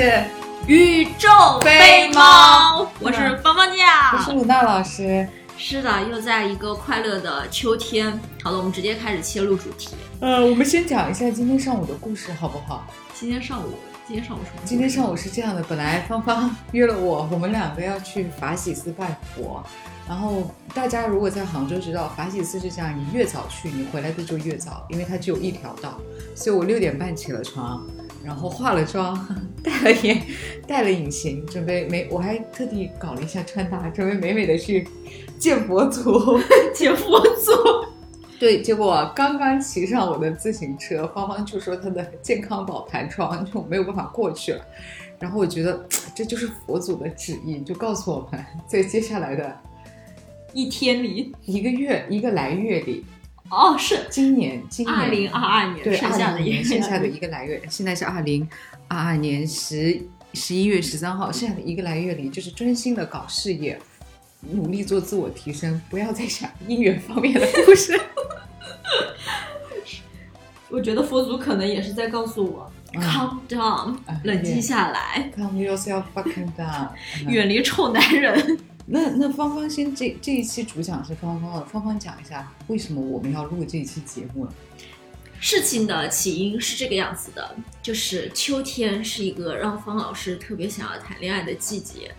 [0.00, 0.24] 是
[0.66, 1.28] 宇宙
[1.60, 4.32] 飞飞猫猫，我是芳芳我是。
[4.32, 5.28] 鲁娜老师。
[5.58, 8.18] 是的，又在一个快乐的秋天。
[8.42, 9.90] 好了，我们直接开始切入主题。
[10.22, 12.86] 呃，我们先讲一下今天上午的故事好不好？
[13.12, 13.74] 今天上午，
[14.08, 14.62] 今天上午什么？
[14.64, 19.62] 今天上午是这样的，本来芳芳约了我，我们两个要去法喜寺拜佛。
[20.08, 26.00] 然后大家如果在杭州知道，法喜寺是这样，你越早去，你回来的就越早，因为它只有一条道。
[26.34, 27.86] 所以我六点半起了床，
[28.24, 29.16] 然后化了妆，
[29.62, 30.22] 戴了眼，
[30.68, 34.86] 戴了隐形，准备美，我还特地搞了一下穿搭，准备美美的去
[35.38, 36.38] 见佛祖。
[36.74, 37.52] 见佛祖。
[38.38, 44.64] 对，结果刚刚骑上我的自行车，芳芳就说她的健康宝弹窗就没有办法过去了。
[45.18, 49.54] 然后我觉得这就是佛祖的旨意，就告诉我们在接下来的
[50.54, 53.04] 一天里，一个月、一个来月里，
[53.50, 58.48] 哦，是今年今年二零二二年对剩下的一个年剩下的一个来月，现在是二零
[58.88, 60.00] 二二年十
[60.34, 63.78] 十一月十三号，剩下的一个来月里，就是专心的搞事业，
[64.52, 68.00] 努力做自我提升，不要再想姻缘方面的故事。
[70.70, 76.90] 我觉得佛祖可能也是在告诉我、嗯 c a l m down，啊冷静下来，Calm yourself fucking down
[77.26, 77.32] 嗯。
[77.32, 78.58] 远离臭男人。
[78.92, 84.52] 那那芳芳先这这一期主讲是芳芳的，芳芳讲一下为什么我们要录这一期节目呢？
[85.38, 92.12] 事情的起因是这个样子的，就是秋天是一个让方老师特别想要谈恋爱的季节，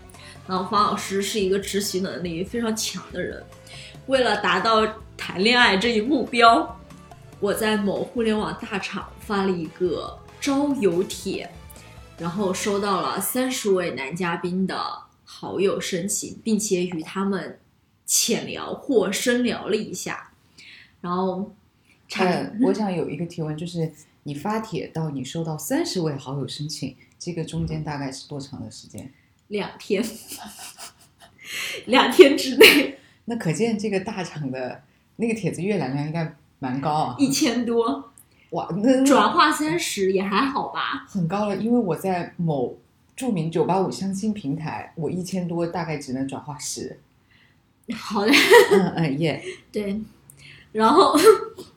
[0.48, 3.44] 然后方老师是一个执行能力非常强的人，
[4.06, 4.82] 为了达到
[5.14, 6.80] 谈恋爱这一目标，
[7.38, 11.50] 我在某互联网大厂发了一个招友帖，
[12.16, 14.82] 然后收到了三十位男嘉宾的
[15.42, 17.58] 好友申请，并且与他们
[18.06, 20.30] 浅聊或深聊了一下，
[21.00, 21.52] 然后。
[22.14, 23.90] 呃，我想有一个提问，就是
[24.22, 29.10] 你发帖到你收到三十位好友申请，这个中间大概是多长的时间？
[29.48, 30.04] 两天，
[31.86, 34.84] 两天之内那可见这个大厂的
[35.16, 37.16] 那个帖子阅览量应该蛮高啊！
[37.18, 38.12] 一千多，
[38.50, 41.06] 哇，那转化三十也还好吧。
[41.08, 42.76] 很高了，因为我在某
[43.22, 46.98] 著名九八五相亲平台，我一千多大概只能转化十。
[47.94, 48.32] 好的，
[48.72, 49.40] 嗯嗯耶，
[49.70, 50.00] 对。
[50.72, 51.16] 然后，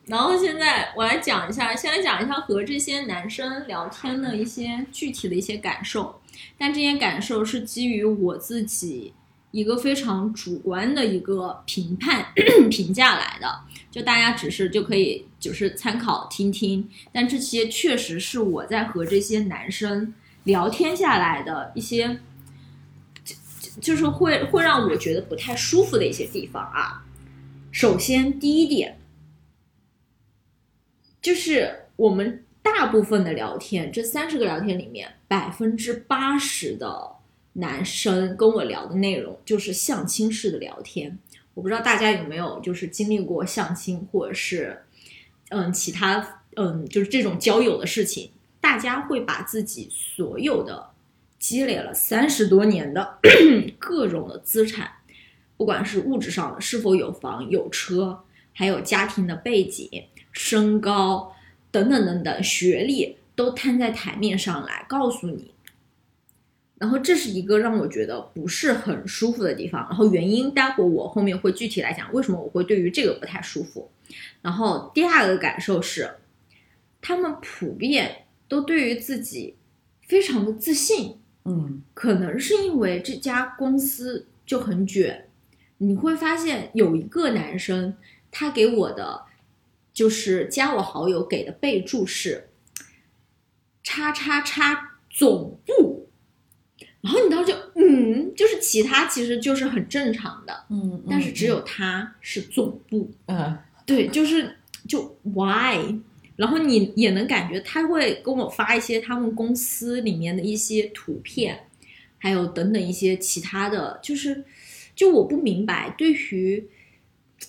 [0.07, 6.19] 然后现在我来讲一下，先来讲一下和这些男生聊天的一些具体的一些感受，
[6.57, 9.13] 但这些感受是基于我自己
[9.51, 12.25] 一个非常主观的一个评判
[12.71, 13.59] 评价来的，
[13.91, 20.11] 就大家只是就可以就是参考听听，但这些确实是我在和这些男生
[20.45, 22.19] 聊天下来的一些，
[23.23, 23.35] 就
[23.81, 27.05] 就是会会让我觉得不太舒服的一些地方啊。
[27.71, 28.97] 首先，第一点
[31.21, 37.17] 就是我们大部分的聊天，这三十个聊天里面，百分之八十的
[37.53, 41.19] 男生跟我聊的内容就是相亲式的聊天。
[41.53, 44.83] 我不知道大家有没有就是经历过相亲，或者是
[45.49, 48.29] 嗯其他嗯就是这种交友的事情，
[48.65, 50.89] 大家会把自己所有的
[51.37, 53.19] 积累了三十多年的
[53.77, 54.89] 各种的资产。
[55.55, 59.87] 不管是物质上的，是否有房有车，还有家庭的背景、
[60.31, 61.31] 身高
[61.69, 65.51] 等等等等，学历都摊在台面上来告诉你。
[66.79, 69.85] 然后这是一个让我觉得不是很舒服的地方。
[69.87, 73.91] 然后原因，待会我后面会具体来讲为什么我会对于这个不太舒服。
[74.41, 76.15] 然后第二个感受是，
[76.99, 79.55] 他们普遍都对于自己
[80.07, 81.81] 非常的自信，嗯。
[81.93, 85.27] 可能是因为这家公司就很卷。
[85.77, 87.95] 你会发现有一个男生，
[88.31, 89.23] 他给我的
[89.93, 92.49] 就是加我好友给的备注是
[93.83, 96.07] “叉叉叉总部”，
[97.01, 103.57] 然后你当时就嗯，就是其他其实就是很正常的，嗯，但是只有他是总部，嗯。
[103.85, 104.57] 对，就是
[104.87, 105.77] 就 why，
[106.35, 111.67] 然后你也能感觉他会跟我发一些他们公司里面的一些图片，
[112.17, 114.43] 还有等等一些其他的，就是
[114.95, 116.67] 就我不明白，对于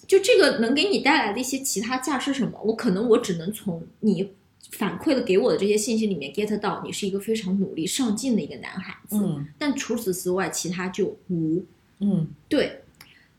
[0.06, 4.32] 就这个能给你带来的一些其他价值是什么，我可能我只能从你
[4.72, 11.64] 反馈的给我的这些信息里面 get 到你是一个非常努力上进的一个男孩子，嗯但除此之外，其他就无。
[11.98, 12.82] 嗯对，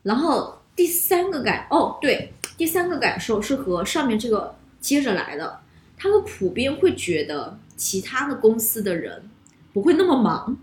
[0.02, 5.60] 然后第三个感哦，对，第三个感受是和上面这个接着来的，
[5.98, 9.30] 他们普遍会觉得其他的公司的人
[9.74, 10.58] 不会那么忙，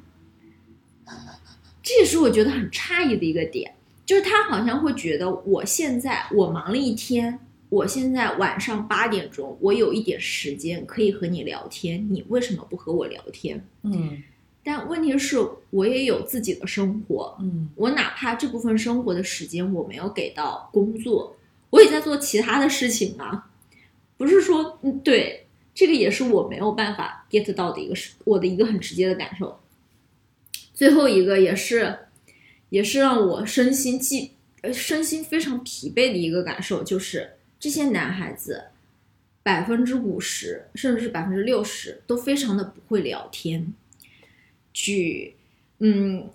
[1.82, 3.74] 这也是我觉得很诧异的一个点，
[4.06, 7.38] 就是他好像会觉得我现在我忙了一天，
[7.68, 13.64] 我现在晚上八点钟，我有一点时间可以和你聊天，你为什么不和我聊天？
[13.82, 14.22] 嗯。
[14.66, 15.36] 但问题是，
[15.68, 17.68] 我也有自己的生活，嗯。
[17.74, 21.36] 我哪怕这部分生活的时间我没有给到工作，
[21.68, 23.50] 我也在做其他的事情啊。
[24.24, 29.60] 不是说，嗯，对，这个也是我没有办法 get 到的一个是我的一个很直接的感受。
[30.72, 31.98] 最后一个也是，
[32.70, 34.32] 也是让我身心既
[34.62, 38.64] 呃身心非常疲惫的一个感受，就是这些男孩子
[39.42, 43.74] 百分之五十甚至是百分之六十都非常的不会聊天。
[44.72, 45.36] 举，
[45.80, 46.30] 嗯，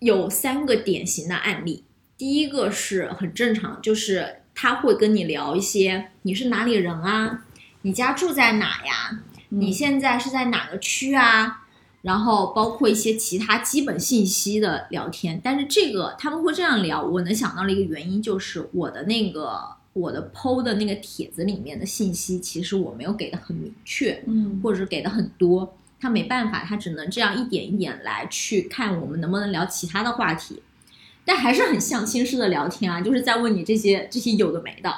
[0.00, 1.84] 有三个典型的案例。
[2.16, 7.44] 第一个是很正常，就是他会跟你聊一些你是哪里人啊，
[7.82, 9.20] 你家住在哪呀，
[9.50, 11.66] 你现在是在哪个区啊，
[12.02, 15.40] 然后包括一些其他基本信息的聊天。
[15.42, 19.60] 但是这个他们会这样聊，我能想到的一个原因就是我的那个
[19.92, 30.62] 我的 PO 的那个帖子里面的信息，其实我没有给的很明确，嗯或者是给的很多，他没办法，他只能这样一点一点来去看我们能不能聊其他的话题，
[31.24, 34.94] 但还是很相亲式的聊天啊，就是在问你这些这些有的没的。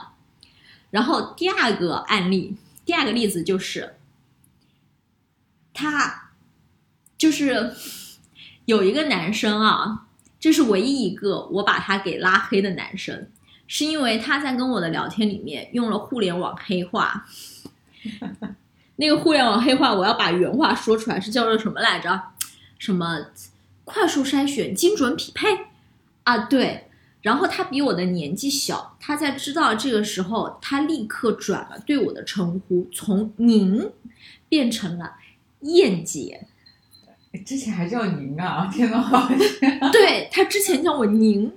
[0.90, 3.96] 然后第二个案例，第二个例子就是，
[5.75, 6.31] 他
[7.19, 7.75] 就是
[8.64, 10.06] 有一个男生啊，
[10.38, 13.28] 这是唯一一个我把他给拉黑的男生，
[13.67, 17.26] 是因为他在跟我的聊天里面用了互联网黑话。
[18.96, 22.23] 那个互联网黑话，我要把原话说出来，是叫做什么来着？
[22.78, 23.26] 什么
[23.84, 25.46] 快速筛选、精准匹配
[26.26, 26.46] 啊？
[26.46, 26.82] 对。
[27.23, 33.90] 然后他比我的年纪小，他在知道这个时候，他立刻转了对我的称呼，从您
[34.49, 35.14] 变成了
[35.62, 36.46] 燕姐。
[37.44, 38.70] 之前还叫您啊！
[38.73, 39.28] 天呐，
[39.90, 41.52] 对他之前叫我您，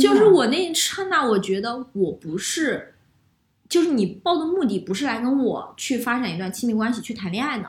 [0.00, 2.94] 就是我那一刹那，我觉得我不是，
[3.68, 7.68] 就是你报的目的不是来跟我去发展一段亲密关系、去谈恋爱的，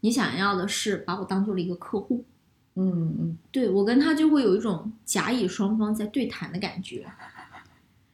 [0.00, 2.24] 你想要的是把我当做了一个客户。
[2.80, 7.04] 嗯嗯对我跟他就会有一种甲乙双方在对谈的感觉，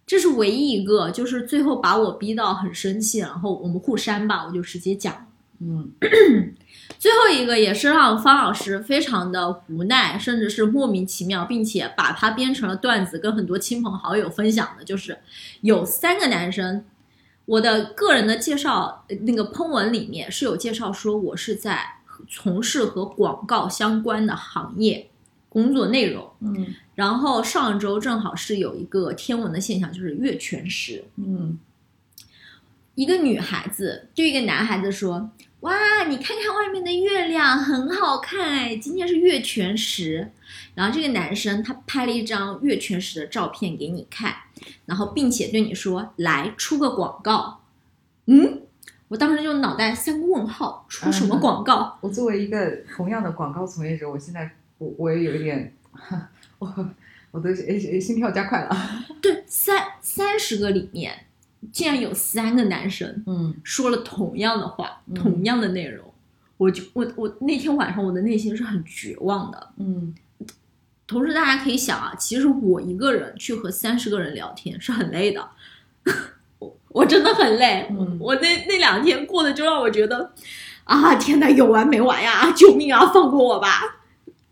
[0.06, 5.26] 这是唯一一个，就是最后把我逼到很生气，然后我们互删吧，我就直接讲。
[5.60, 5.92] 嗯
[6.98, 15.18] 最后一个也是让方老师非常的无奈，甚至是莫名其妙，并且把它编成了段子，跟很多亲朋好友分享的，就是
[15.60, 16.84] 有三个男生。
[17.46, 21.78] 我的个人的介绍，呃那个喷文里面是有介绍说我是在
[22.28, 25.08] 从事和广告相关的行业
[25.48, 26.30] 工作内容。
[26.40, 31.04] 嗯然后上周正好是有一个天文的现象，就是月全食。
[31.16, 31.58] 嗯
[32.94, 35.28] 一个女孩子对一个男孩子说
[35.60, 40.30] ：“哇，你看看外面的月亮，很好看哎，今天是月全食。”
[40.76, 44.32] 然后这个男生他拍了一张月全食的照片给你看，
[44.86, 47.62] 然后并且对你说：“来出个广告。”
[48.26, 48.62] 嗯，
[49.14, 51.96] 我当时就脑袋三个问号，出什么广告？
[52.00, 55.72] 我作为一个同样的广告从业者，我现在我我也有一点，
[56.58, 56.90] 我
[57.30, 58.76] 我的心跳加快了。
[59.22, 61.26] 对，三三十个里面，
[61.70, 66.12] 竟然有三个男生嗯说了同样的话，嗯同样的内容，
[66.56, 69.68] 我就我我那天晚上我的内心是很绝望的。
[69.76, 70.12] 嗯
[71.06, 75.50] 同时，大家可以想啊，其实我一个人去和三十个人聊天是很累的，
[76.94, 77.86] 我我真的很累。
[77.90, 80.32] 嗯我那那两天过得就让我觉得，
[80.84, 82.50] 啊天呐，有完没完呀？
[82.52, 83.98] 救命啊，放过我吧！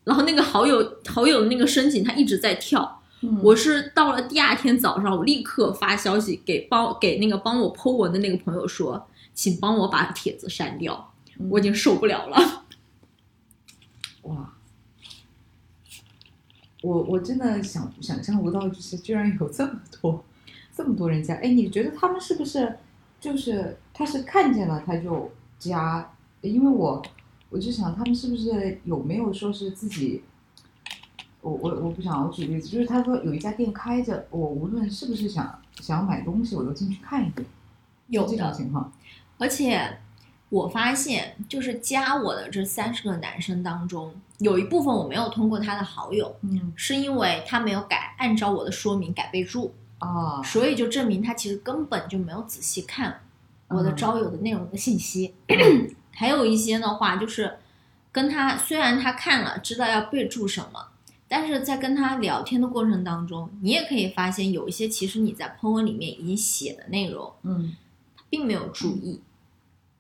[0.04, 2.98] 然后那个好友好友的那个申请，他一直在跳。
[3.20, 12.64] 嗯我是到了第二天早上，我立刻发消息给帮给那个帮我 Po 文的那个朋友说，请帮我把帖子删掉，嗯我已经受不了了。
[14.22, 14.52] 哇，
[16.82, 20.24] 我我真的想想象不到，就是居然有这么多
[20.74, 21.34] 这么多人加。
[21.36, 22.78] 哎，你觉得他们是不是
[23.20, 26.12] 就是他是看见了他就加？
[26.40, 27.00] 因为我
[27.50, 30.22] 我就想他们是不是有没有说是自己。
[31.40, 37.46] 我我我不想，我举例子，就是他说有一家店开着，我无论是不是想想买东西，我都进去看一眼，
[38.06, 38.92] 有这种的，情况。
[39.38, 39.98] 而且
[40.50, 53.20] 我发现，就是加我的这三十个男生当中，有一部分我没有通过他的好友，嗯是因为他没有改按照我的说明改备注，啊，所以就证明他其实根本就没有仔细看
[53.68, 55.34] 我的嗯招友的内容的信息。
[56.12, 57.58] 还有一些的话，就是
[58.10, 60.88] 跟他虽然他看了，知道要备注什么。
[61.28, 67.74] 但是在跟他聊天的过程当中，你也可以发现有一些其实你在 po 文里面已经写的内容，嗯
[68.28, 69.20] 并没有注意。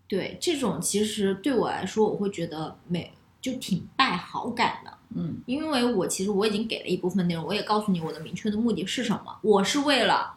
[0.06, 3.10] 对这种，其实对我来说，我会觉得没
[3.42, 10.36] 就挺败好感的，嗯因为我其实我已经给了一部分内容，我也告诉你我的明确的目的是什么，我是为了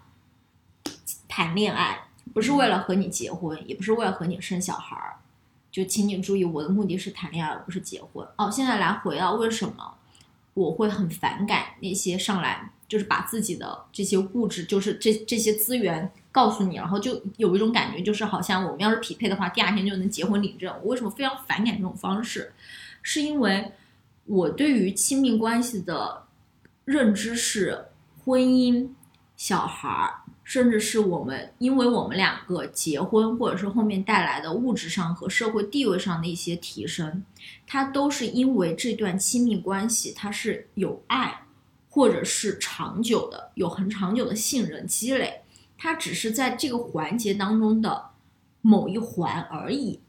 [1.28, 5.18] 谈恋爱，不是为了和你结婚，也不是为了和你生小孩儿，
[5.72, 8.28] 就请你注意，我的目的是谈恋爱，而不是结婚。
[8.38, 9.94] 哦，现在来回到为什么
[10.56, 20.74] 我会很反感那些上来就是把自己的这些物质，就是这这些资源告诉你，然后就有一种感觉，就是好像我们要是匹配的话，第二天就能结婚领证。
[20.82, 22.52] 我为什么非常反感这种方式？
[23.06, 23.72] 是因为
[24.26, 26.24] 我对于亲密关系的
[26.86, 27.86] 认知是
[28.24, 28.90] 婚姻、
[29.38, 30.22] 小孩儿。
[30.46, 37.24] 甚至是我们，因为我们两个结婚，或者是后面带来的物质上和社会地位上的一些提升，
[37.66, 41.42] 它都是因为这段亲密关系它是有爱，
[41.90, 45.42] 或者是长久的，有很长久的信任积累，
[45.80, 48.10] 它只是在这个环节当中的
[48.62, 50.00] 某一环而已。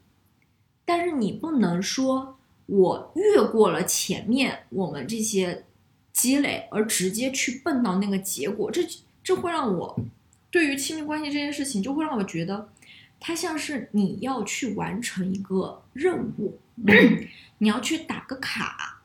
[0.85, 2.36] 但是你不能说
[2.67, 5.65] 我越过了前面我们这些
[6.13, 8.81] 积累，而直接去奔到那个结果，这
[9.23, 9.99] 这会让我。
[10.49, 12.69] 对于亲密关系这件事情，就会让我觉得，
[13.19, 16.57] 它像是你要去完成一个任务，
[17.59, 19.01] 你要去打个卡。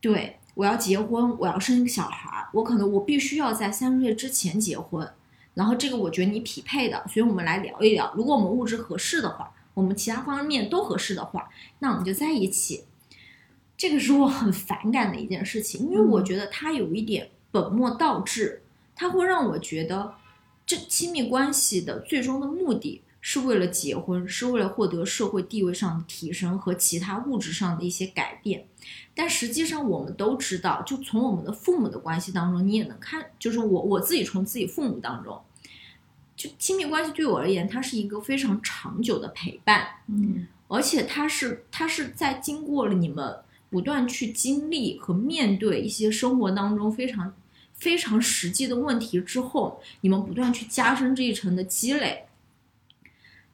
[0.00, 5.06] 对我要结婚，我要生一个小孩，我可能我必须要在三十岁之前结婚。
[5.54, 8.12] 然后这个我觉得你匹配的，所以我们来聊一聊。
[8.16, 12.84] 如果我们物质合适的话，我们其他方面都合适的话，那我们就在一起。
[13.76, 18.62] 这个是我很反感的一件事情，因为我觉得它有一点本末倒置，
[18.94, 20.14] 它会让我觉得。
[20.66, 28.64] 这亲密关系的最终的目的是为了结婚，是为了获得社会地位上的提升和其他物质上的一些改变。
[29.12, 35.42] 但实际上，我们都知道，就从我们的父母的关系当中，你也能看，就是我我自己从自己父母当中，
[36.40, 43.36] 就亲密关系对我而言，它是一个非常长久的陪伴，嗯，而且它是它是在经过了你们
[43.68, 47.34] 不断去经历和面对一些生活当中非常。
[47.72, 52.26] 非常实际的问题之后，你们不断去加深这一层的积累，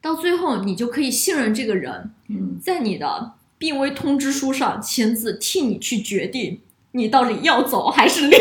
[0.01, 8.41] 到最后你就可以信任这个人，嗯在你的病危通知书上签字，替你去决定你到底要走还是留，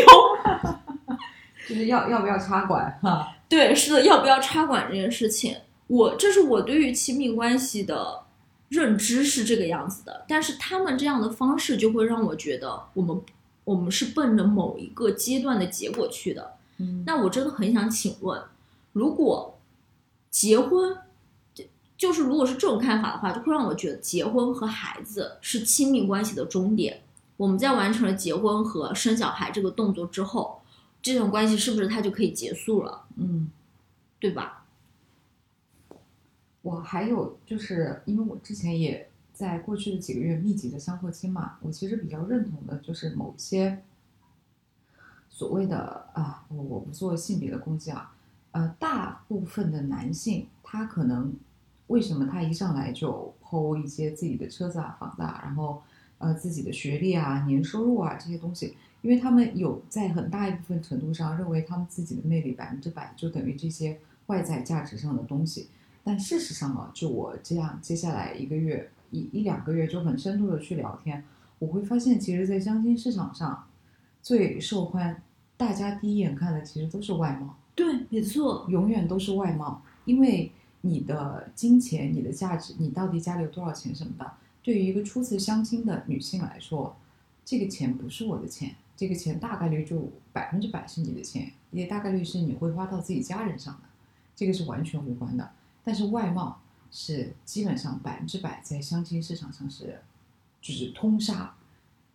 [1.68, 3.35] 就是要要不要插管哈？
[3.48, 8.24] 对，是的，要不要插管这件事情，我这是我对于亲密关系的
[8.68, 13.20] 认知是这个样子的，但是他们这样的方式就会让我觉得我们。
[13.66, 18.40] 我们是奔着某一个阶段的结果去的，嗯，那我真的很想请问，
[18.92, 19.58] 如果
[20.30, 20.96] 结婚，
[21.52, 21.64] 就
[21.98, 27.02] 就是如果是这种看法的话，就会让我觉得结婚和孩子是亲密关系的终点。
[27.36, 30.55] 我们在完成了结婚和生小孩这个动作之后，
[31.12, 33.06] 这种关系是不是它就可以结束了？
[33.16, 33.50] 嗯，
[34.18, 34.66] 对吧？
[36.62, 39.08] 我还有就是因为我之前也。
[39.36, 43.82] 在过去的几个月密集的相过亲嘛，我其实比较认同的就是某些
[45.28, 48.14] 所谓的啊，我我不做性别的攻击啊，
[48.52, 51.34] 呃，大部分的男性他可能
[51.88, 55.82] 为什么他一上来就剖一些自己的车子啊、房子啊，然后
[56.16, 58.74] 呃自己的学历啊、年收入啊这些东西，
[59.06, 63.96] 因为他们有在很大一部分程度上认为他们自己的魅力百分之百就等于这些
[64.26, 65.68] 外在价值上的东西，
[66.02, 68.90] 但事实上啊，就我这样接下来一个月。
[69.12, 71.22] 一一两个月就很深度的去聊天，
[71.60, 73.64] 我会发现，其实，在相亲市场上，
[74.20, 75.22] 最受欢
[75.56, 77.56] 大家第一眼看的其实都是外貌。
[77.76, 84.28] 对，没错，永远都是外貌，因为你的金钱、你的价值，你到底家里有多少钱什么的，
[84.60, 86.96] 对于一个初次相亲的女性来说，
[87.44, 93.88] 这个钱不是我的钱，这个钱大概率就百分之百是你的钱，也大概率是你会花到自己家人上的，
[94.34, 95.50] 这个是完全无关的。
[95.84, 96.60] 但是外貌。
[96.88, 100.00] 是基本上百分之百在相亲市场上是，
[100.62, 101.52] 就是通杀，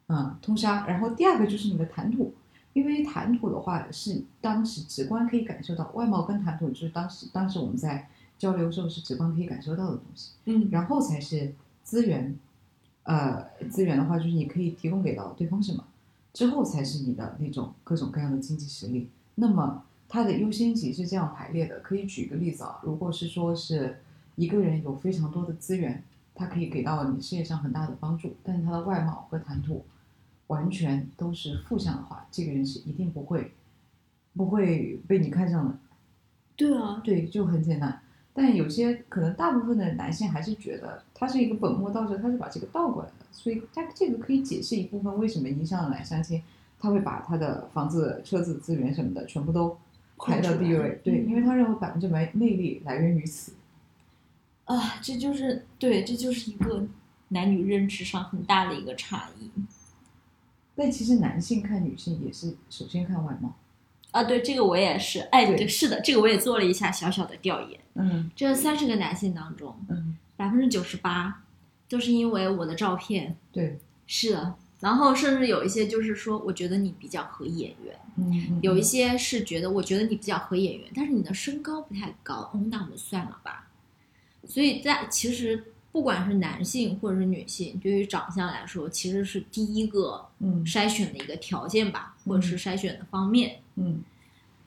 [0.07, 0.87] 嗯，通杀。
[0.87, 2.33] 然后第二个就是你的谈吐，
[2.73, 8.09] 因为谈吐的话是当时直观可以感受到，外貌跟谈吐就是当时当时我们在
[8.39, 10.31] 交流时候是直观可以感受到的东西。
[10.45, 12.35] 嗯，然后才是资源，
[13.03, 15.83] 呃，资源的话就是你可以提供给到对方什么，
[16.33, 19.09] 之后才是你的那种各种各样的经济实力。
[19.35, 23.97] 那么它的优先级是这样排列的，可以举个例子啊，如果是说是。
[24.37, 26.01] 一个人有非常多的资源，
[26.33, 29.85] 他可以给到你事业上很大的帮助，但是他的外貌和谈吐
[30.47, 33.51] 完全都是负向的话，这个人是一定不会
[34.33, 35.77] 不会被你看上的。
[36.55, 38.00] 对啊，对，就很简单。
[38.33, 46.41] 但有些可能大部分的男性还是觉得他是一个本末倒置，他是把这个倒过来的，所以他这个可以解释一部分为什么一上来相亲，
[46.79, 49.77] 他会把他的房子、车子、资源什么的全部都
[50.17, 51.01] 排到第一位。
[51.03, 53.53] 对，因为他认为百分之百魅力来源于此。
[54.63, 56.87] 啊，这就是对，这就是一个
[57.29, 59.51] 男女认知上很大的一个差异。
[60.73, 63.53] 但其实男性看女性也是首先看外貌。
[64.11, 67.79] 啊，对，这个我也是，哎，对，是的，这个我也做了一下小小的调研。
[67.95, 71.43] 嗯，这三十个男性当中，嗯，百分之九十八
[71.89, 73.35] 都是因为我的照片。
[73.51, 77.95] 对，是的，然后甚至有一些就是说，我觉得你比较合眼缘。
[78.17, 83.69] 嗯，有一些是觉得，我觉得你比较合眼缘，但是你的身高不太高，哦，那我们算了吧。
[84.45, 93.59] 所以在其实不管是男性或者是女性，对于长相来说，其实是第一个嗯筛选的一个条件吧，或者是筛选的方面。
[93.75, 94.01] 嗯，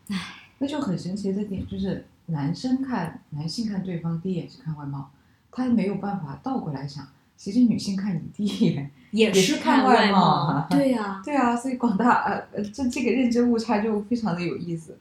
[0.09, 5.11] 唉，那就很神奇的点就是，男生看男性看对方第一眼是看外貌，
[5.51, 14.99] 他没有办法倒过来想，其实女性看你第一眼，也是看看外貌貌，对呀、对啊，所以广大呃呃这这个认知误差就非常的有意思。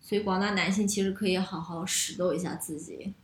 [0.00, 3.14] 所以广大男性其实可以好好拾掇一下自己，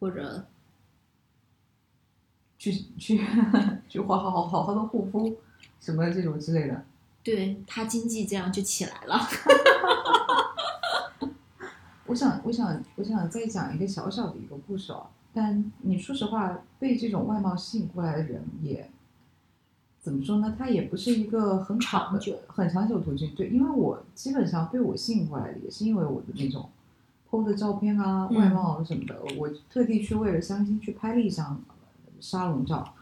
[0.00, 0.46] 或者
[2.58, 3.20] 去去
[3.88, 5.36] 去好好好好好的护肤，
[5.80, 6.84] 什么这种之类的。
[7.22, 9.20] 对他经济这样就起来了。
[12.06, 15.06] 我想，我想，我想再讲一个小小的一个故事哦。
[15.32, 18.90] 但你说实话，被这种外貌吸引过来的人也
[20.00, 20.56] 怎么说呢？
[20.58, 23.32] 他也不是一个很长久、很长久途径。
[23.34, 26.68] 对，因为我基本上被我吸引过来的，也是因为我的那种
[27.30, 29.22] PO 的照片啊、嗯外貌什么的。
[29.38, 31.62] 我特地去为了相亲去拍了一张
[32.20, 32.94] 沙龙照，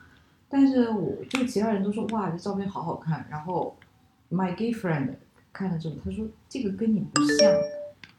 [0.48, 3.26] 但是我就其他人都说哇，这照片好好看。
[3.30, 3.76] 然后
[4.30, 5.14] my gay friend
[5.52, 7.52] 看了之后，他说这个跟你不像，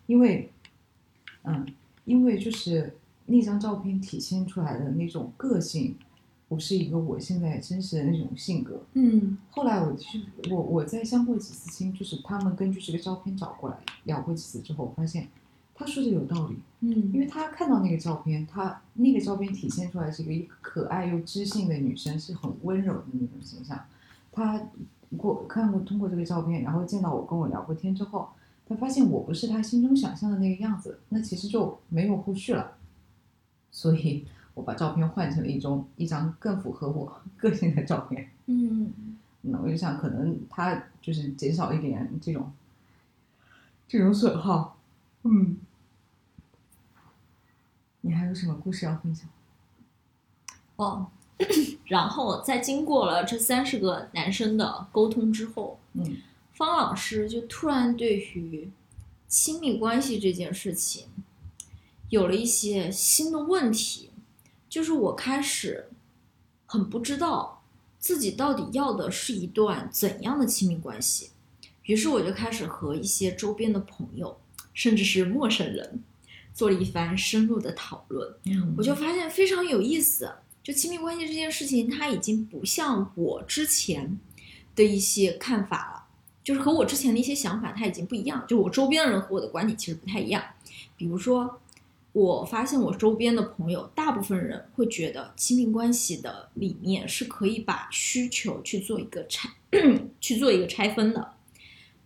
[0.07, 0.51] 因为
[1.43, 1.65] 嗯，
[2.05, 2.95] 因为就是
[3.27, 5.95] 那张照片体现出来的那种个性，
[6.47, 8.81] 不是一个我现在真实的那种性格。
[8.93, 15.27] 嗯后来我去，我我在相过几次亲，就是他们根据这个照片找过来聊过几次之后，发现
[15.79, 23.79] 他说的有道理，嗯因嗯为他看到那个照片，他那个照片体现出来是一个可爱又知性的女生，是很温柔的那种形象。
[24.29, 24.61] 他
[25.15, 28.27] 过看过通过这个照片，然后见到我跟我聊过天之后，
[28.67, 32.73] 他发现我不是他心中想象的那个样子，那其实就没有后续了。
[33.71, 38.29] 所以我把照片换成了一种一张更符合我 个性的照片。
[38.47, 38.91] 嗯，
[39.43, 42.51] 那我就想，可能他就是减少一点这种
[43.87, 44.75] 这种损耗。
[45.23, 45.57] 嗯，
[48.01, 49.27] 你还有什么故事要分享？
[50.77, 51.07] 哦，
[51.85, 56.17] 然后在经过了这三十个男生的沟通之后，嗯
[56.53, 58.69] 方老师就突然对于
[59.27, 61.07] 亲密关系这件事情
[62.09, 64.09] 有了一些新的问题，
[64.67, 65.89] 就是我开始
[66.65, 67.61] 很不知道
[67.97, 71.31] 自己到底要的是一段怎样的亲密关系，
[71.83, 74.37] 于是我就开始和一些周边的朋友，
[74.73, 76.03] 甚至是陌生人，
[76.59, 78.29] 做了一番深入的讨论。
[78.47, 80.29] 嗯我就发现非常有意思。
[80.61, 84.19] 就亲密关系这件事情，它已经不像我之前
[84.75, 86.03] 的一些看法了，
[86.43, 88.45] 就是和我之前的一些想法，它已经不一样。
[88.45, 90.43] 就我周边的人和我的观点其实不太一样。
[90.97, 91.61] 比如说，
[92.11, 99.49] 我发现我周边的朋友，大部分人会觉得亲密关系的里面是可以把需求去做一个拆，
[100.19, 101.35] 去做一个拆分的。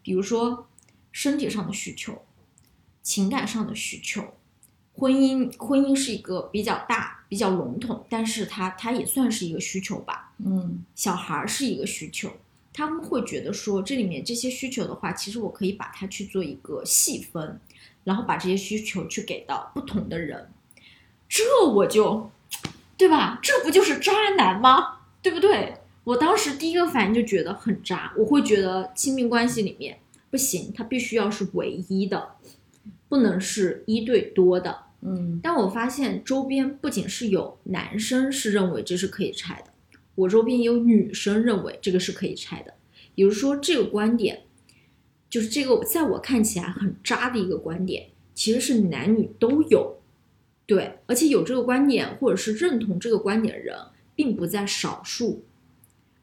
[0.03, 0.67] 比如说，
[1.11, 2.21] 身体上的需求，
[3.01, 4.35] 情感上的需求，
[4.95, 10.33] 婚姻婚姻是一个比较大、比较笼统，但是它它也算是一个需求吧。
[10.45, 12.31] 嗯小孩儿是一个需求，
[12.73, 17.59] 他们会觉得说这里面这些需求的话，其实我可以把它去做一个细分，
[18.03, 20.49] 然后把这些需求去给到不同的人，
[21.27, 22.29] 这我就，
[22.97, 23.39] 对吧？
[23.41, 24.99] 这不就是渣男吗？
[25.21, 25.77] 对不对？
[26.03, 32.35] 我当时第一个反应就觉得很渣，我会觉得亲密关系里面不行，他必须要是唯一的，
[33.13, 34.75] 不能是一对多的。
[35.03, 39.71] 嗯但我发现周边不仅是有男生是认为这是可以拆的，
[40.15, 42.73] 我周边也有女生认为这个是可以拆的。
[43.13, 44.41] 也就是说，这个观点
[45.29, 49.97] 就是这个在我看起来很渣的一个观点，其实是男女都有，
[50.65, 53.77] 对，而且有这个观点或者是认同这个观点的人，
[54.15, 55.43] 并不在少数。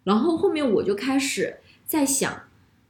[0.03, 2.43] 然后后面我就开始在想，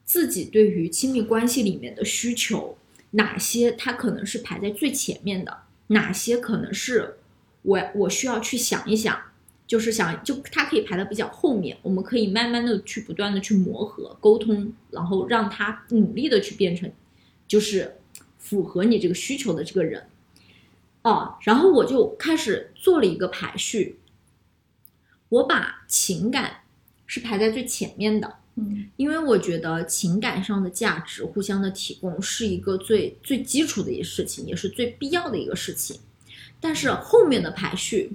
[0.06, 2.78] 自己对于亲密关系里面的需求，
[3.12, 7.18] 哪些它可能是排在最前面的，哪些可能是
[7.62, 9.20] 我我需要去想一想，
[9.66, 16.90] 就是想就它可以排的比较后面，我们可以慢慢的去不断的去磨合沟通，然后让他努力的去变成
[17.48, 17.98] 就是
[18.38, 20.06] 符合你这个需求的这个人。
[21.02, 23.98] 哦，然后我就开始做了一个排序，
[25.30, 26.60] 我把情感
[27.06, 35.98] 是排在最前面的，嗯因为我觉得情感上的价值互相的提供是一个最最基础的一个事情，也是最必要的一个事情。
[36.60, 38.12] 但是后面的排序，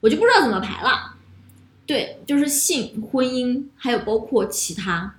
[0.00, 1.16] 我就不知道怎么排了。
[1.86, 5.16] 对，就是性、婚姻，还有包括其他。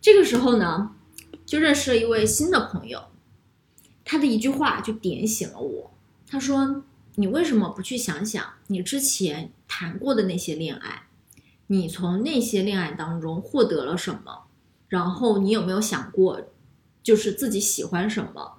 [0.00, 0.94] 这个时候呢，
[1.46, 3.04] 就认识了一位新的朋友，
[4.04, 5.90] 他的一句话就点醒了我。
[6.26, 6.82] 他说
[7.16, 11.04] ：“你为什么不去想想你之前谈过的那些恋爱？
[11.72, 14.46] 你从那些恋爱当中获得了什么？
[14.88, 16.48] 然后你有没有想过，
[17.00, 18.54] 就是自己喜欢什么？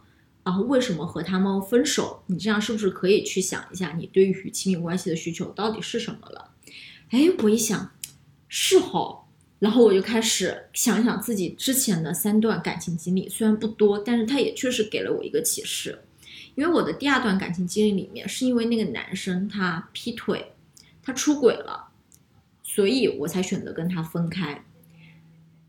[0.45, 2.23] 然后为什么和他们分手？
[2.27, 6.51] 你这样是不是可以去想一下，你对于亲密关系的需求到底是什么了？
[7.09, 7.91] 哎，我一想，
[8.47, 9.25] 是哈，
[9.59, 15.99] 然后我就开始想想自己之前的三段感情经历，虽然不多，但是它也确实给了我一个启示。
[16.55, 20.53] 因为我的第二段感情经历里面，是因为那个男生他劈腿，
[21.03, 21.89] 他出轨了。
[22.73, 24.63] 所以我才选择跟他分开，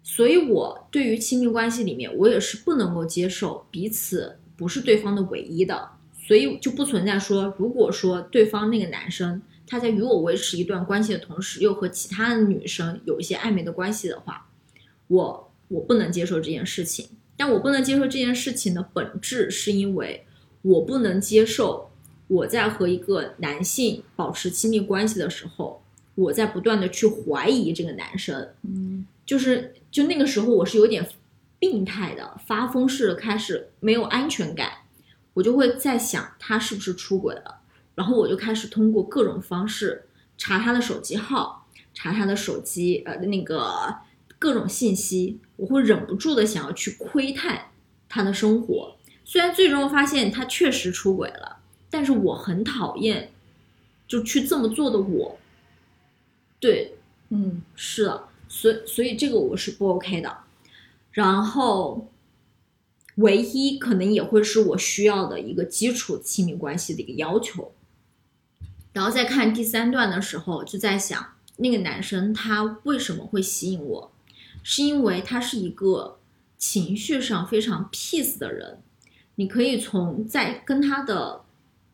[0.04, 14.48] 所以我对于亲密关系里面，我也是不能够接受彼此不是对方的唯一的，所以就不存在说，如果说对方那个男生他在与我维持一段关系的同时，又和其他的女生有一些暧昧的关系的话，
[15.08, 17.08] 我我不能接受这件事情。
[17.36, 20.24] 但我不能接受这件事情的本质，是因为
[20.62, 21.90] 我不能接受
[22.28, 25.82] 我在和一个男性保持亲密关系的时候。
[26.14, 31.08] 我在不断的去怀疑这个男生，嗯，就是就那个时候我是有点
[31.58, 34.70] 病态的，发疯式的开始没有安全感，
[35.32, 37.60] 我就会在想他是不是出轨了，
[37.94, 40.04] 然后我就开始通过各种方式
[40.36, 43.96] 查他的手机号，查他的手机呃那个
[44.38, 47.70] 各种信息，我会忍不住的想要去窥探
[48.08, 51.56] 他的生活，虽然最终发现他确实出轨了，
[51.88, 53.30] 但是我很讨厌
[54.06, 55.38] 就去这么做的我。
[56.62, 56.94] 对，
[57.30, 60.38] 嗯，是的，所以所以这个我是不 OK 的。
[61.10, 62.06] 然后，
[63.16, 67.72] 唯一可能也会是我需要的一个基础亲密关系的一个要求。
[68.92, 74.12] 然后再看第三段的时候，就在想那个男生他为什么会吸引我，
[74.62, 76.20] 是因为他是一个
[76.56, 78.78] 情绪上非常 peace 的人。
[79.34, 81.40] 你可以从在跟他的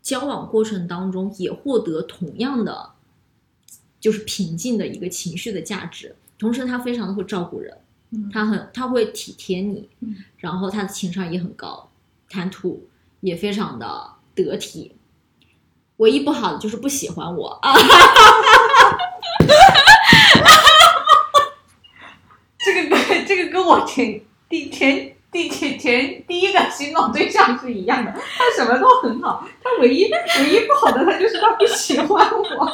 [0.03, 2.91] 交往过程当中也获得同样的。
[4.01, 7.77] 就是平静的一个情绪的价值，同时他非常的会照顾人，
[8.33, 9.89] 他很他会体贴你，
[10.39, 11.91] 然后他的情商也很高，
[12.31, 12.89] 谈吐
[13.21, 14.95] 也非常的得体，
[15.97, 17.49] 唯一不好的就是不喜欢我。
[17.61, 17.75] 啊，
[22.59, 32.73] 这个跟这个跟我前第前第前前第一个心动对象是一样的，他什么都很好，他唯一唯一不好的他就是他不喜欢我。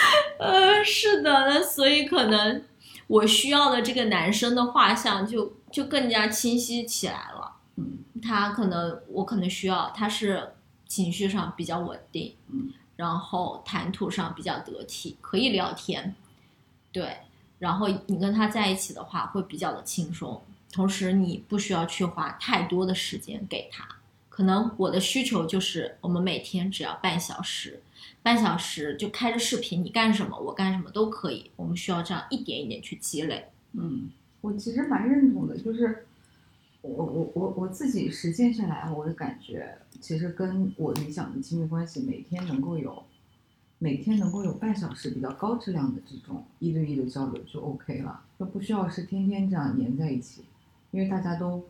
[0.38, 2.64] 呃，是的，那所以可能
[3.06, 7.56] 我需要的这个男生的画像就就更加清晰起来了。
[7.76, 10.52] 嗯，他可能我可能需要他是
[10.86, 16.14] 情绪上比较稳定，嗯，然后谈吐上比较得体，可以聊天，
[16.90, 17.18] 对，
[17.58, 23.86] 然后你跟他在一起的话会比较的轻松，同时你不需要去花太多的时间给他。
[24.28, 27.82] 可能我的需求就是我们每天只要半小时。
[28.22, 31.50] 半小时就开着视频，你干什么我干什么都可以。
[31.56, 33.46] 我们需要这样一点一点去积累。
[33.72, 36.04] 嗯，我其实蛮认同的，就是
[36.82, 43.02] 我我我我自己实践下来，我的感觉其实跟我理想的亲密关系，每天能够有
[43.78, 50.42] 每天能够有半小时比较高质量的这种一对一的交流就 OK 了，就不需要是天天这样黏在一起，
[50.90, 51.64] 因为大家都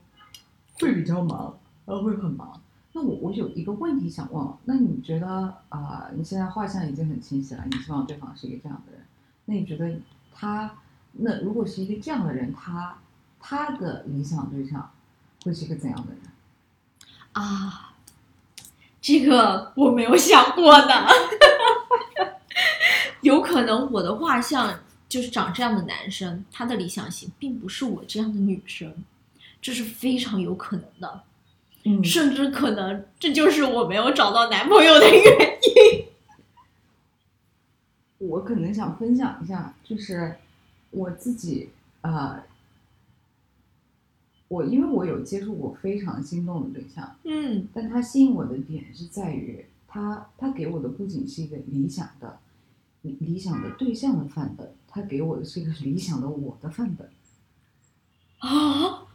[0.80, 2.60] 会比较忙，呃，会很忙。
[2.92, 9.06] 那我我有一个问题想问，那你觉得啊，你现在画像已经很清晰了，你希望对方是一个这样的人，
[9.44, 9.94] 那你觉得
[10.34, 10.74] 他，
[11.12, 12.98] 那如果是一个这样的人，他
[13.38, 14.90] 他的理想对象
[15.44, 16.22] 会是一个怎样的人？
[17.32, 17.94] 啊，
[19.00, 21.06] 这个我没有想过的，
[23.22, 28.92] 有可能我的画像就是长这样的男生，他的理想型并不是我这样的女生，
[29.62, 31.22] 这是非常有可能的。
[31.84, 36.04] 嗯，甚至可能这就是我没有找到男朋友的原因。
[38.28, 40.36] 我可能想分享一下，就是
[40.90, 41.70] 我自己
[42.02, 42.42] 呃，
[44.48, 52.38] 我因为我有接触过非常心动的对象，嗯，但他吸引我的点是在于他他给我的不仅是一个理想的
[53.00, 57.08] 理理想的对象的范本，他给我的是一个理想的我的范本。
[58.40, 59.06] 啊，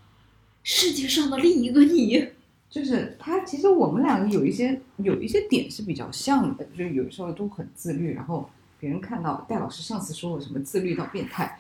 [0.64, 2.30] 世界上的另一个你。
[2.76, 11.58] 就是他，其实我们两个有一些有一些点是比较像的，就有时候都很自律，然后别人看到戴老师上次说我什么自律到变态，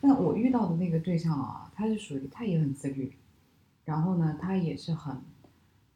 [0.00, 3.12] 但我遇到的那个对象啊，他是属于他也很自律，
[3.84, 5.16] 然后呢，他也是很，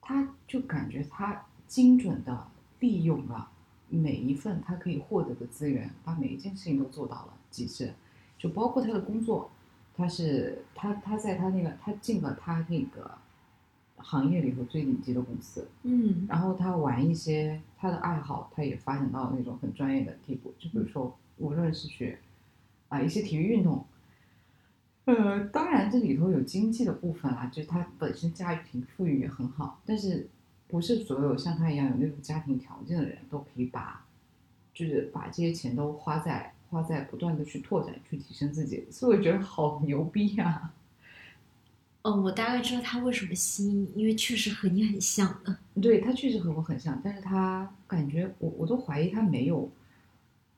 [0.01, 2.47] 他就感觉他精准的
[2.79, 3.51] 利用了
[3.89, 7.93] 每一份他可以获得的资源，把每一件事情都做到了极致，
[8.39, 9.51] 就包括他的工作，
[9.97, 13.11] 他是他他在他那个他进了他那个。
[14.03, 20.53] 行业里头最顶级的公司，嗯然后他玩一些他的爱好，他也发展到那种很专业的地步。
[20.59, 22.19] 就比如说，无论是学
[22.89, 23.85] 啊、一些体育运动，
[25.05, 30.29] 呃，当然这里头有经济的部分啦，就是他本身家庭富裕也很好，但是
[30.69, 34.05] 不是所有像他一样有那种家庭条件的人都可以把，
[34.75, 38.85] 就是把这些钱都花在花在不断的去拓展、去提升自己。
[38.91, 40.73] 所以我觉得好牛逼呀、
[42.03, 45.57] 哦，我大概知道他为什么吸引你，因为确实和你很像的。
[45.83, 49.71] 对他确实和我很像，但是他感觉我我都怀疑他没有，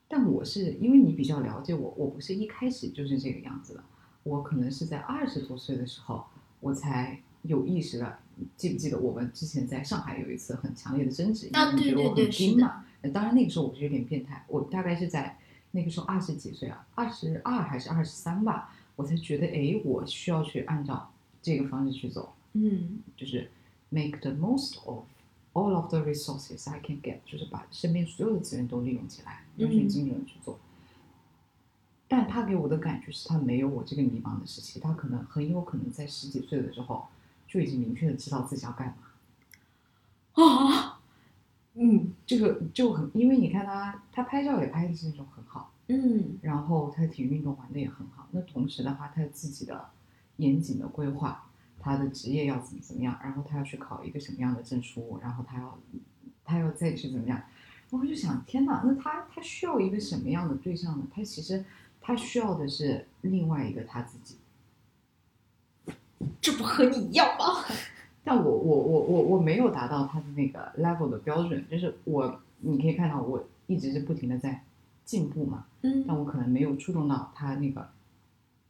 [0.09, 3.85] 但我是因为你比较了解我，我不是一开始就是这个样子的，
[4.23, 6.25] 我可能是在二十多岁的时候，
[6.61, 8.21] 我才有意识了。
[8.57, 11.49] 记不记得我们之前在上海有一次很强烈的争执？
[11.53, 12.85] 啊你觉得我很对对对是的拼嘛？
[13.03, 15.37] 呃当然那个时候我是有点变态，我大概是在
[15.73, 21.11] 那个时候二十几岁啊，二十二还是二十三吧，我才觉得哎，我需要去按照
[21.43, 22.33] 这个方式去走。
[22.55, 23.51] 嗯就是
[23.89, 25.05] make the most of
[25.55, 30.59] all of the resources I can get，就是把身边所有的资源都利用起来，嗯用尽精准去做。
[32.09, 37.07] 但他给我的感觉是他没有我这个迷茫的时期，他可能很有可能在十几岁的时候
[37.49, 40.45] 就已经明确的知道自己要干嘛。
[40.45, 41.01] 啊，
[41.75, 48.29] 嗯这个就很，因为你看他，他拍照也拍的是那种很好，嗯然后他体育运动玩的也很好。
[48.33, 49.89] 那同时的话，他自己的
[50.37, 51.45] 严谨的规划，
[51.79, 55.79] 他的职业要怎么怎么样，然后他要去考一个什么样的证书，然后他要
[56.45, 57.43] 他要再去怎么样，
[57.91, 61.07] 我就想，天哪，那他他需要一个什么样的对象呢？
[61.15, 61.65] 他其实
[62.01, 64.37] 他需要的是另外一个他自己。
[66.41, 67.65] 这不和你一样吗？
[68.25, 74.63] 但我我我我我没有达到他的那个 level 的标准，就是我你可以看到我一直是不停的在
[75.05, 77.91] 进步嘛，嗯但我可能没有触动到他那个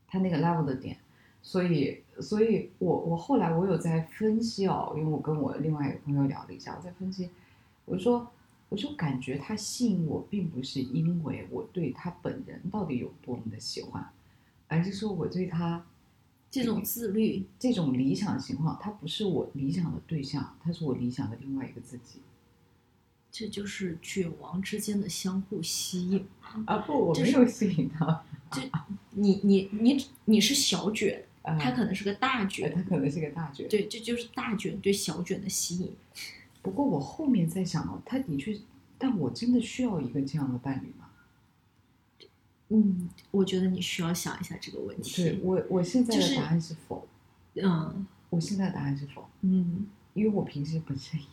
[0.07, 0.97] 他那个 level 的点，
[1.43, 7.31] 所以所以我我后来我有在分析哦，因为我跟我另外一个朋友聊了一下，我在分析，
[7.85, 8.31] 我说
[8.69, 14.09] 我就感觉他吸引我，并不是因为我对他本人到底有多么的喜欢，
[14.69, 15.85] 而是说我对他
[16.51, 22.21] 这种自律，这种理想情况，他不是我理想的对象，他是我理想的另外一个自己。
[23.33, 26.27] 这就是卷王之间的相互吸引。
[26.67, 28.23] 啊不，我没有吸引他，
[29.11, 33.69] 你你你你是小卷，啊他可能是个大呃卷，他可能是个大卷。
[33.69, 35.93] 对，这就是大卷对小卷的吸引。
[36.63, 38.57] 不过我后面在想哦，他的确，
[38.97, 41.09] 但我真的需要一个这样的伴侣吗？
[42.69, 45.41] 嗯，我觉得你需要想一下这个问题对。
[45.43, 47.07] 我，我现在的答案是否。
[47.55, 51.27] 嗯我现在的答案是否，嗯因为我平时本身也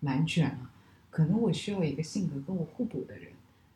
[0.00, 0.70] 蛮卷了，
[1.10, 3.30] 可能我需要一个性格跟我互补的人，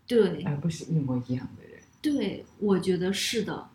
[0.06, 1.78] 对而不是一模一样的人。
[2.00, 3.68] 对，我觉得是的。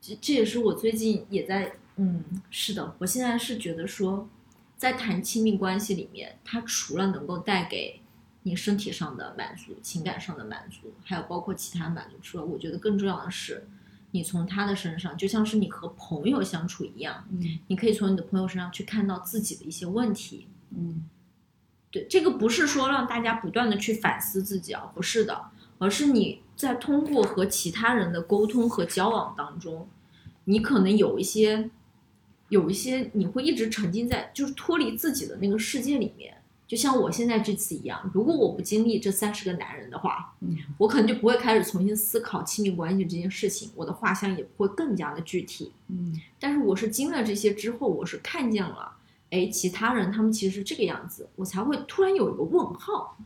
[0.00, 4.28] 这这也是我最近也在嗯，是的，我现在是觉得说，
[4.76, 8.00] 在谈亲密关系里面，它除了能够带给
[8.44, 13.66] 你身体上的满足、情感上的满足，还有包括其他满足之外，我觉得更重要的是，
[14.12, 20.46] 你从他的身上，就像是你和朋友相处一样，嗯你可以从你的朋友身上去看到自己的一些问题。
[20.70, 21.08] 嗯
[21.90, 29.88] 对，这个不是说让大家不断的去反思自己啊，不是的，而是你在通过和其他人的沟通和交往当中，
[30.44, 31.70] 你可能有一些，
[32.48, 36.34] 有一些你会一直沉浸在就是脱离自己的那个世界里面。
[36.66, 45.72] 就像我现在这次一样，如果我不经历这三十个男人的话，嗯我可能就不会开始重新思考亲密关系这件事情，我的画像也不会更加的具体。
[45.88, 48.92] 嗯但是我是经历了这些之后，我是看见了，
[49.30, 53.16] 哎，其他人他们其实是这个样子，我才会突然有一个问号。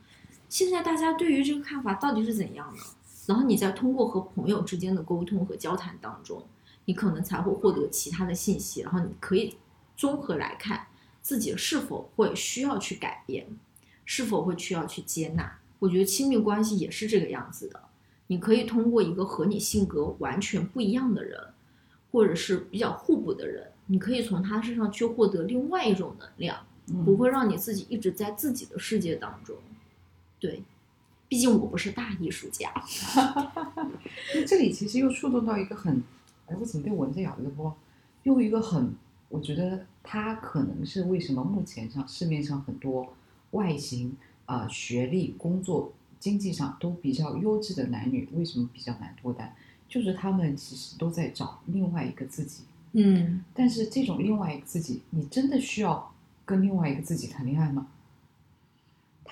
[0.53, 2.83] 现在大家对于这个看法到底是怎样的？
[3.25, 6.45] 然后你再通过和朋友之间的沟通和交谈当中，
[6.85, 9.57] 你可能才会获得其他的信息，然后你可以
[9.97, 10.89] 综合来看
[11.23, 13.47] 自己是否会需要去改变，
[14.05, 15.59] 是否会需要去接纳。
[15.79, 17.85] 我觉得亲密关系也是这个样子的，
[18.27, 21.41] 你可以通过一个和你性格完全不一样的人，
[22.11, 29.57] 或者是比较互补的人，你可以从他身上去获得另外一种能量，嗯不会让你自己一直在自己的世界当中。
[30.43, 30.61] 对，
[31.29, 32.73] 毕竟我不是大艺术家。
[34.35, 36.03] 那这里其实又触动到一个很，
[36.49, 37.73] 哎，我怎么被蚊子咬了个波？
[38.25, 38.93] 又一个很，
[39.29, 43.15] 我觉得它可能是为什么目前上市面上很多
[43.53, 49.55] 外形、啊、学历、工作、经济上都比较优质的男女，为什么比较难脱单？
[49.89, 56.13] 就是他们其实都在找另外一个自己，嗯但是这种另外一个自己，你真的需要
[56.45, 57.87] 跟另外一个自己谈恋爱吗？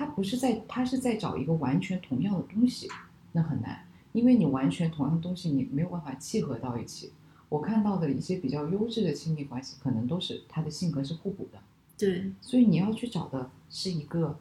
[0.00, 2.88] 他不是在，他是在找一个完全同样的东西，
[3.32, 7.12] 那很难，因为你完全同样的东西，你没有办法契合到一起。
[7.50, 11.58] 我看到的一些比较优质的亲密关系，可能都是他的性格是互补的，
[11.98, 14.38] 对，所以你要去找的是一个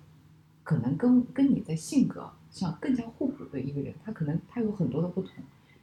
[0.63, 5.31] 可能跟跟你的性格上更加互补的一个人，他可能他有很多的不同。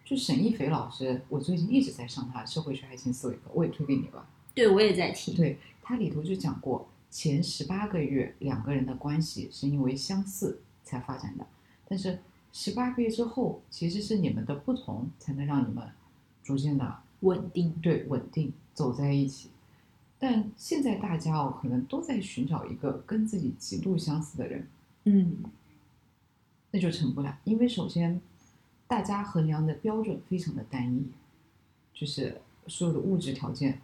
[0.07, 4.27] 就沈一斐老师，我最近一直在上他的社会学爱情思维课，我也推给你吧。
[4.55, 5.35] 对我也在听。
[5.35, 11.47] 对他里头就讲过，前十八个月两个人的关系是因为相似才发展的，
[11.89, 12.19] 但是
[12.53, 15.83] 十八个月之后，其实是你们的不同才能让你们
[16.45, 17.73] 逐渐的稳定。
[17.81, 19.49] 对稳定走在一起。
[20.19, 24.69] 但现在大家哦，可能都在寻找一个跟自己极度相似的人，
[25.05, 25.39] 嗯，
[26.71, 28.21] 那就成不了，因为首先
[28.87, 31.07] 大家衡量的标准非常的单一，
[31.95, 33.81] 就是所有的物质条件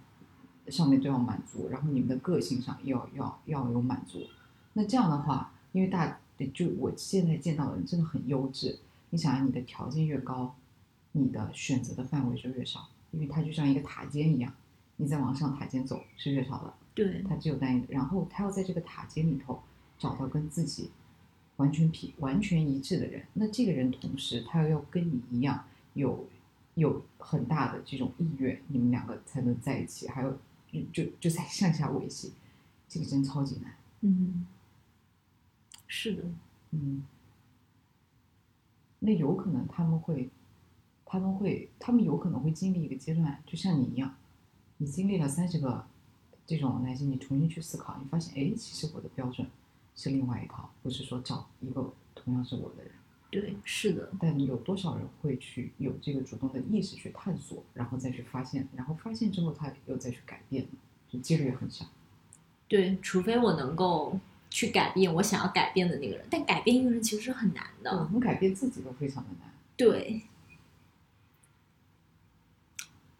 [0.69, 4.27] 上面都要满足，然后你们的个性上要要要有满足。
[4.75, 6.21] 那这样的话，因为大
[6.53, 8.79] 就我现在见到的人真的很优质，
[9.11, 10.55] 你想让你的条件越高，
[11.13, 14.53] 你的选择的范围就越少，因为它就像一个塔尖一样，
[14.97, 16.75] 你再往上塔尖走是越少的。
[16.95, 19.63] 对，它只有单一的，然后他要在这个塔尖里头
[19.99, 20.91] 找到跟自己
[21.57, 23.25] 完全匹、完全一致的人。
[23.35, 26.27] 那这个人同时他又要跟你一样有
[26.75, 30.37] 有很大的这种意愿，你们两个才能在一起，还有
[30.73, 32.33] 就就就在向下维系，
[32.89, 33.77] 这个真超级难。
[34.01, 34.47] 嗯，
[35.87, 36.25] 是的，
[36.71, 37.05] 嗯，
[39.01, 40.31] 那有可能他们会，
[41.05, 44.17] 他们会，他们有可能会经历一个阶段，就像你一样，
[44.79, 45.87] 你经历了三十个
[46.47, 49.47] 这种男性，你重新去思考，你发现，哎，其实我的标准
[49.95, 52.93] 是另外一套，不是说找一个同样是我的人。
[53.33, 60.67] 对，是的，但有多少人会去有这个主动的意识去探索，然后再去发现，然后发现之后他又再去改变？
[61.11, 61.87] 就几率也很小。
[62.69, 64.19] 对，除非我能够
[64.51, 68.09] 去改变我想要改变的那个人，但改变一个人其实是很难我的。
[68.11, 69.51] 们改变自己都非常的难。
[69.79, 70.21] 对，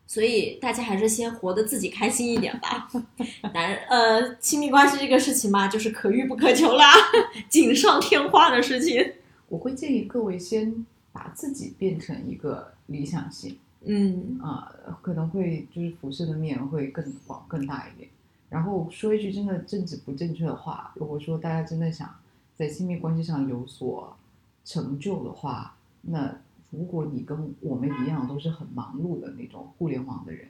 [0.07, 2.91] 所以大家还是先活得自己开心一点吧。
[3.55, 6.93] 男人，呃，亲密关系这个事情嘛，就是可遇不可求啦，
[7.49, 9.15] 锦上添花的事情。
[9.53, 13.59] 我会建议各位先把自己变成一个理想型。
[13.83, 18.09] 嗯，啊、可能会就是辐射的面会更广更大一点。
[18.49, 22.09] 然后说一句真的政治不正确的话，如果说大家真的想
[22.57, 24.17] 在亲密关系上有所
[24.65, 26.35] 成就的话，那
[26.71, 30.49] 如果你跟我们一样都是很忙碌的那种互联网的人，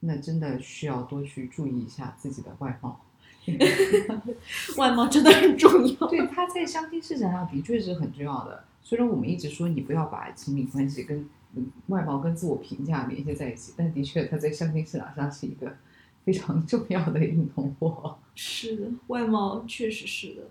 [0.00, 3.00] 那真的需要多去注意一下自己的外貌。
[4.76, 6.06] 外貌真的很重要。
[6.06, 8.64] 对，他在相亲市场上的确是很重要的。
[8.82, 15.76] 虽然我们一直说你不要把亲密关系跟嗯外貌跟自我评价联系在一起，但的确他在相亲市场上是一个
[16.24, 18.18] 非常重要的硬通货。
[18.34, 20.42] 是的，外貌确实是的。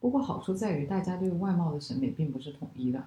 [0.00, 3.02] 不过好处在于，大家对外貌的审美并不是统一的。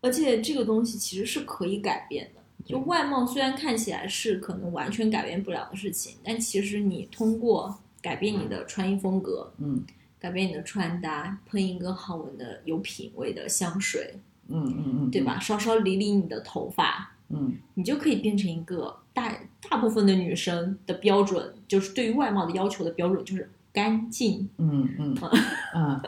[0.00, 2.40] 而且这个东西其实是可以改变的。
[2.64, 9.82] 就外貌虽然看起来是可能完全改变不了的事情，但其实你通过改变你的穿衣风格，嗯
[10.20, 14.14] 改变你的穿搭，喷一个好闻的、有品味的香水，
[14.46, 15.40] 嗯嗯嗯，对吧？
[15.40, 17.56] 稍稍理理你的头发，嗯？
[17.74, 19.36] 你就可以变成一个大
[19.68, 24.48] 大部分的女生的标准，就是对于外貌的要求的标准就是干净。
[24.58, 25.30] 嗯嗯嗯
[25.74, 26.00] 嗯。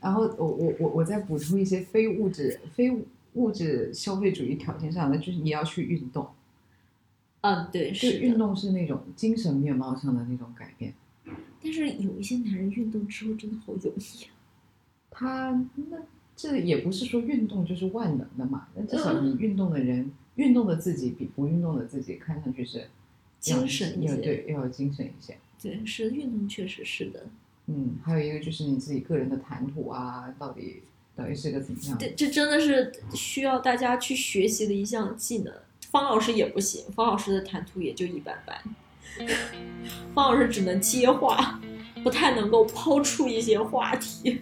[0.00, 2.90] 然后我我我我再补充一些非物质非
[3.34, 6.26] 物质消费主义条件上的，就是你要去运动。
[7.42, 8.36] 嗯，对，是运。
[8.36, 10.92] 动是那种精神面貌上的那种改变。
[11.66, 14.30] 但是有一些男人运动之后真的好油腻啊。
[15.10, 15.98] 他那
[16.36, 22.86] 这也不是说运动就是万能的嘛，那至少你运动的人，运动的自己比不运动的自己看上去是
[23.40, 25.36] 精神一些对，要有精神一些。
[25.60, 27.26] 对，是运动确实是的。
[27.66, 30.82] 嗯，还有一个就是你自己个人的谈吐啊，到底
[31.16, 32.08] 到底是个怎么样的？
[32.10, 35.52] 这这真的是需要大家去学习的一项技能。
[35.90, 38.60] 方老师也不行，方老师的谈吐也就一般般。
[40.14, 41.60] 方老师只能接话，
[42.02, 44.40] 不太能够抛出一些话题。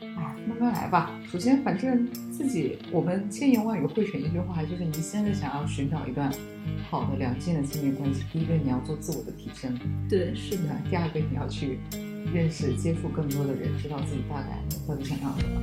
[0.00, 1.10] 哎，慢慢来吧。
[1.30, 6.30] 首先，反正自己我们千言万语汇成一句话，就是你现在想要寻找一段
[6.90, 9.78] 好的良性的亲密关系，第一个你要做自我的提升，
[10.08, 11.80] 对，是的，第二个你要去
[12.32, 15.60] 认识、接触更多的人，知道自己大概到底想要什么。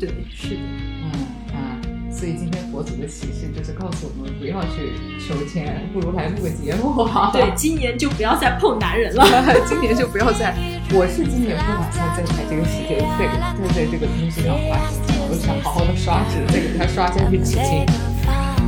[0.00, 0.60] 对，是的。
[0.60, 1.10] 嗯
[1.54, 1.80] 啊，
[2.18, 4.90] 所以今天佛祖的启示就是告诉我们不要去
[5.22, 7.30] 求签，不如来录个节目啊。
[7.32, 9.24] 对，今年就不要再碰男人了。
[9.68, 10.52] 今年就不要再，
[10.90, 17.86] 我是今年不打算再在这个时间再再在这个东西上花时间，我想好好的刷纸，再给它刷下去起劲。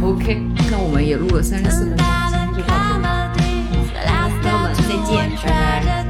[0.00, 0.40] OK，
[0.70, 5.28] 那我们也录了三十四分钟，今天就到这里，朋友们，再见。
[5.42, 6.09] 拜拜。